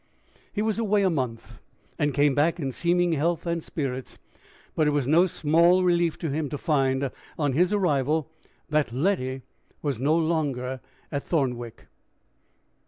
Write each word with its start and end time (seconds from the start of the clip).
He 0.51 0.63
was 0.63 0.79
away 0.79 1.03
a 1.03 1.11
month, 1.11 1.59
and 1.99 2.11
came 2.11 2.33
back 2.33 2.59
in 2.59 2.71
seeming 2.71 3.11
health 3.11 3.45
and 3.45 3.61
spirits. 3.61 4.17
But 4.73 4.87
it 4.87 4.89
was 4.89 5.07
no 5.07 5.27
small 5.27 5.83
relief 5.83 6.17
to 6.21 6.31
him 6.31 6.49
to 6.49 6.57
find 6.57 7.11
on 7.37 7.53
his 7.53 7.71
arrival 7.71 8.27
that 8.67 8.91
Letty 8.91 9.43
was 9.83 9.99
no 9.99 10.17
longer 10.17 10.79
at 11.11 11.23
Thornwick. 11.27 11.85